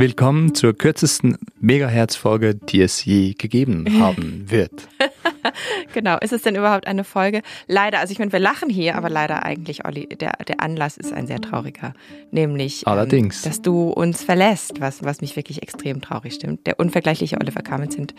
[0.00, 4.88] Willkommen zur kürzesten Megahertz-Folge, die es je gegeben haben wird.
[5.92, 7.42] genau, ist es denn überhaupt eine Folge?
[7.66, 11.12] Leider, also ich meine, wir lachen hier, aber leider eigentlich, Olli, der, der Anlass ist
[11.12, 11.92] ein sehr trauriger.
[12.30, 13.44] Nämlich, Allerdings.
[13.44, 16.66] Ähm, dass du uns verlässt, was, was mich wirklich extrem traurig stimmt.
[16.66, 18.14] Der unvergleichliche Oliver Kamenzind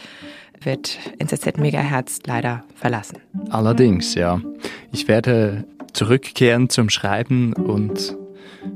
[0.62, 3.18] wird NZZ Megahertz leider verlassen.
[3.50, 4.40] Allerdings, ja.
[4.92, 8.16] Ich werde zurückkehren zum Schreiben und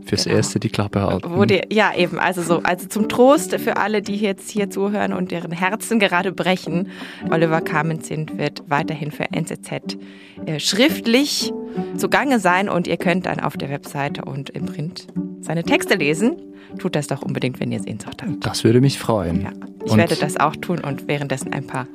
[0.05, 0.37] fürs genau.
[0.37, 1.47] Erste die Klappe halten.
[1.47, 2.19] Die, ja, eben.
[2.19, 6.31] Also so, also zum Trost für alle, die jetzt hier zuhören und deren Herzen gerade
[6.31, 6.89] brechen.
[7.29, 9.97] Oliver Kamenzind wird weiterhin für NZZ
[10.45, 11.53] äh, schriftlich
[11.97, 15.07] zugange sein und ihr könnt dann auf der Webseite und im Print
[15.41, 16.35] seine Texte lesen.
[16.79, 18.45] Tut das doch unbedingt, wenn ihr Sehnsucht habt.
[18.45, 19.41] Das würde mich freuen.
[19.41, 19.51] Ja,
[19.85, 21.87] ich und werde das auch tun und währenddessen ein paar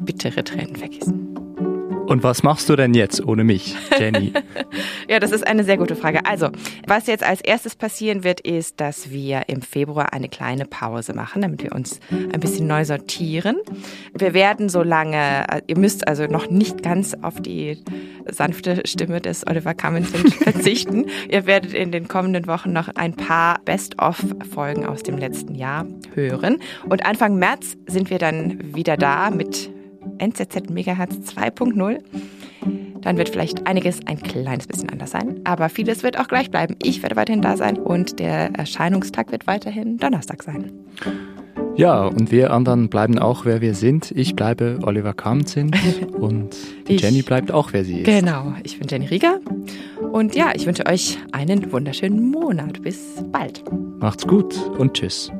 [0.00, 1.25] bittere Tränen vergießen.
[2.06, 4.32] Und was machst du denn jetzt ohne mich, Jenny?
[5.08, 6.24] ja, das ist eine sehr gute Frage.
[6.24, 6.50] Also,
[6.86, 11.42] was jetzt als erstes passieren wird, ist, dass wir im Februar eine kleine Pause machen,
[11.42, 13.56] damit wir uns ein bisschen neu sortieren.
[14.14, 17.82] Wir werden so lange, ihr müsst also noch nicht ganz auf die
[18.26, 21.06] sanfte Stimme des Oliver Cummington verzichten.
[21.28, 26.58] ihr werdet in den kommenden Wochen noch ein paar Best-of-Folgen aus dem letzten Jahr hören.
[26.88, 29.70] Und Anfang März sind wir dann wieder da mit
[30.18, 31.98] NZZ Megahertz 2.0.
[33.00, 36.76] Dann wird vielleicht einiges ein kleines bisschen anders sein, aber vieles wird auch gleich bleiben.
[36.82, 40.72] Ich werde weiterhin da sein und der Erscheinungstag wird weiterhin Donnerstag sein.
[41.76, 44.10] Ja, und wir anderen bleiben auch, wer wir sind.
[44.12, 45.76] Ich bleibe Oliver Kamzint
[46.18, 46.56] und
[46.88, 48.06] die Jenny bleibt auch, wer sie ist.
[48.06, 49.40] Genau, ich bin Jenny Rieger
[50.10, 52.82] und ja, ich wünsche euch einen wunderschönen Monat.
[52.82, 53.62] Bis bald.
[54.00, 55.30] Macht's gut und tschüss.